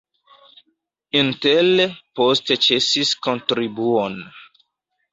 [1.19, 1.69] Intel
[2.21, 4.21] poste ĉesis kontribuon.